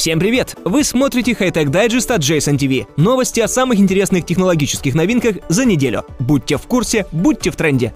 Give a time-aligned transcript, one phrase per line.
[0.00, 0.56] Всем привет!
[0.64, 2.86] Вы смотрите Hightech Digest от Jason TV.
[2.96, 6.06] Новости о самых интересных технологических новинках за неделю.
[6.18, 7.92] Будьте в курсе, будьте в тренде.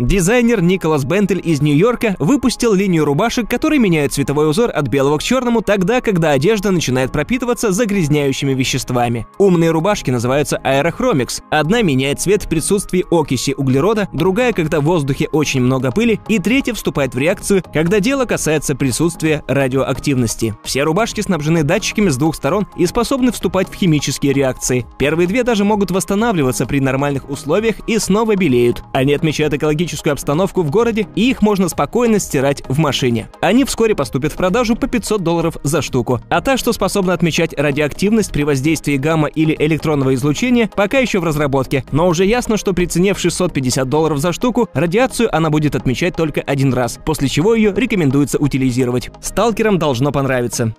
[0.00, 5.22] Дизайнер Николас Бентель из Нью-Йорка выпустил линию рубашек, которые меняют цветовой узор от белого к
[5.22, 9.26] черному тогда, когда одежда начинает пропитываться загрязняющими веществами.
[9.36, 11.42] Умные рубашки называются аэрохромикс.
[11.50, 16.38] Одна меняет цвет в присутствии окиси углерода, другая, когда в воздухе очень много пыли, и
[16.38, 20.54] третья вступает в реакцию, когда дело касается присутствия радиоактивности.
[20.64, 24.86] Все рубашки снабжены датчиками с двух сторон и способны вступать в химические реакции.
[24.98, 28.82] Первые две даже могут восстанавливаться при нормальных условиях и снова белеют.
[28.94, 33.28] Они отмечают экологическую климатическую обстановку в городе, и их можно спокойно стирать в машине.
[33.40, 36.20] Они вскоре поступят в продажу по 500 долларов за штуку.
[36.28, 41.24] А та, что способна отмечать радиоактивность при воздействии гамма или электронного излучения, пока еще в
[41.24, 41.84] разработке.
[41.92, 46.14] Но уже ясно, что при цене в 650 долларов за штуку радиацию она будет отмечать
[46.14, 49.10] только один раз, после чего ее рекомендуется утилизировать.
[49.20, 50.74] Сталкерам должно понравиться.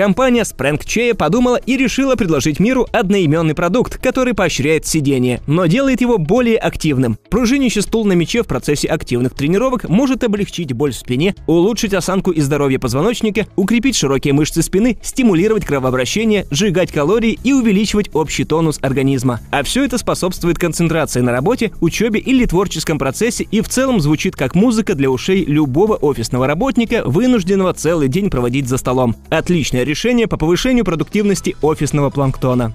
[0.00, 6.00] Компания Sprank Chea подумала и решила предложить миру одноименный продукт, который поощряет сидение, но делает
[6.00, 7.18] его более активным.
[7.28, 12.30] Пружинищий стул на мече в процессе активных тренировок может облегчить боль в спине, улучшить осанку
[12.30, 18.78] и здоровье позвоночника, укрепить широкие мышцы спины, стимулировать кровообращение, сжигать калории и увеличивать общий тонус
[18.80, 19.40] организма.
[19.50, 24.34] А все это способствует концентрации на работе, учебе или творческом процессе и в целом звучит
[24.34, 29.14] как музыка для ушей любого офисного работника, вынужденного целый день проводить за столом.
[29.28, 32.72] Отличная решение по повышению продуктивности офисного планктона.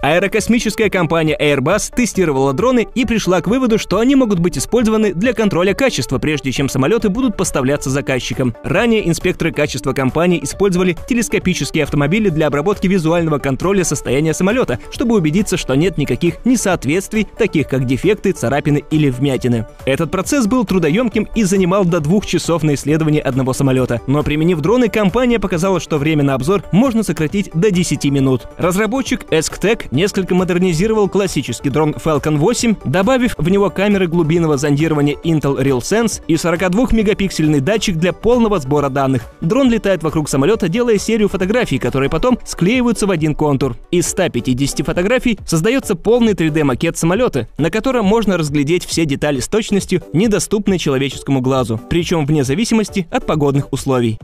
[0.00, 5.32] Аэрокосмическая компания Airbus тестировала дроны и пришла к выводу, что они могут быть использованы для
[5.32, 8.54] контроля качества, прежде чем самолеты будут поставляться заказчикам.
[8.62, 15.56] Ранее инспекторы качества компании использовали телескопические автомобили для обработки визуального контроля состояния самолета, чтобы убедиться,
[15.56, 19.66] что нет никаких несоответствий, таких как дефекты, царапины или вмятины.
[19.84, 24.00] Этот процесс был трудоемким и занимал до двух часов на исследование одного самолета.
[24.06, 28.42] Но применив дроны, компания показала, что время на обзор можно сократить до 10 минут.
[28.58, 35.62] Разработчик ESCTEC несколько модернизировал классический дрон Falcon 8, добавив в него камеры глубинного зондирования Intel
[35.62, 39.22] RealSense и 42-мегапиксельный датчик для полного сбора данных.
[39.40, 43.76] Дрон летает вокруг самолета, делая серию фотографий, которые потом склеиваются в один контур.
[43.90, 50.02] Из 150 фотографий создается полный 3D-макет самолета, на котором можно разглядеть все детали с точностью,
[50.12, 54.18] недоступной человеческому глазу, причем вне зависимости от погодных условий.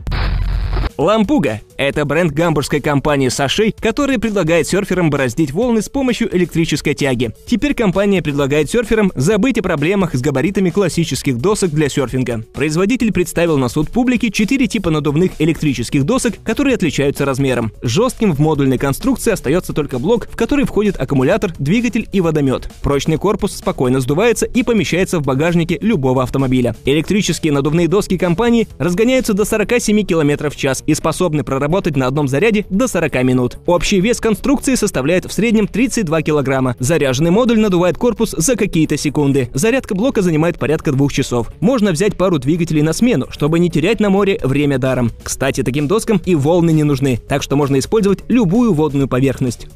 [0.97, 7.31] Лампуга– это бренд гамбургской компании Сашей, которая предлагает серферам бороздить волны с помощью электрической тяги.
[7.45, 12.43] Теперь компания предлагает серферам забыть о проблемах с габаритами классических досок для серфинга.
[12.53, 17.71] Производитель представил на суд публики четыре типа надувных электрических досок, которые отличаются размером.
[17.81, 22.69] Жестким в модульной конструкции остается только блок, в который входит аккумулятор, двигатель и водомет.
[22.81, 26.75] Прочный корпус спокойно сдувается и помещается в багажнике любого автомобиля.
[26.85, 32.27] Электрические надувные доски компании разгоняются до 47 км в час и способны проработать на одном
[32.27, 33.57] заряде до 40 минут.
[33.65, 36.75] Общий вес конструкции составляет в среднем 32 килограмма.
[36.79, 39.49] Заряженный модуль надувает корпус за какие-то секунды.
[39.53, 41.51] Зарядка блока занимает порядка двух часов.
[41.61, 45.11] Можно взять пару двигателей на смену, чтобы не терять на море время даром.
[45.23, 49.67] Кстати, таким доскам и волны не нужны, так что можно использовать любую водную поверхность.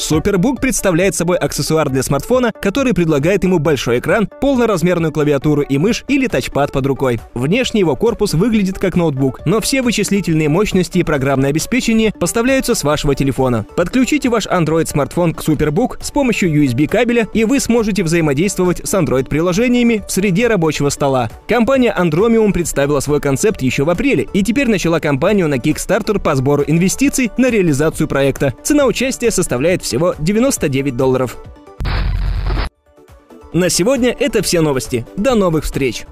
[0.00, 6.04] Superbook представляет собой аксессуар для смартфона, который предлагает ему большой экран, полноразмерную клавиатуру и мышь
[6.08, 7.20] или тачпад под рукой.
[7.34, 12.82] Внешне его корпус выглядит как ноутбук, но все вычислительные мощности и программное обеспечение поставляются с
[12.82, 13.66] вашего телефона.
[13.76, 20.02] Подключите ваш Android-смартфон к Superbook с помощью USB кабеля, и вы сможете взаимодействовать с Android-приложениями
[20.08, 21.28] в среде рабочего стола.
[21.46, 26.34] Компания Andromium представила свой концепт еще в апреле и теперь начала кампанию на Kickstarter по
[26.34, 28.54] сбору инвестиций на реализацию проекта.
[28.62, 31.36] Цена участия составляет всего 99 долларов.
[33.52, 35.04] На сегодня это все новости.
[35.16, 36.06] До новых встреч!